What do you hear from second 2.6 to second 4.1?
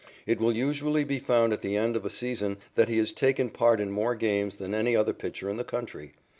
that he has taken part in